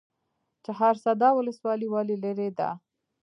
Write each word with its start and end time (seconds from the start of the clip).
چهارسده 0.65 1.27
ولسوالۍ 1.33 1.87
ولې 1.89 2.15
لیرې 2.23 2.49
ده؟ 2.57 2.69